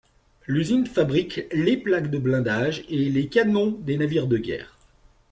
[0.47, 4.79] L'usine fabrique les plaques de blindage et les canons des navires de guerre.